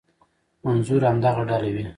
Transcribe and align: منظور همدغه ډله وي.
منظور 0.65 1.01
همدغه 1.11 1.43
ډله 1.49 1.69
وي. 1.75 1.85